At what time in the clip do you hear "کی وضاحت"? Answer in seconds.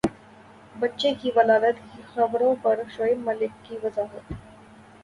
3.63-4.33